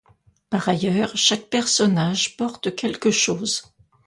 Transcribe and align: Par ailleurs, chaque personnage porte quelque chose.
Par 0.49 0.67
ailleurs, 0.67 1.15
chaque 1.15 1.51
personnage 1.51 2.35
porte 2.35 2.75
quelque 2.75 3.11
chose. 3.11 3.71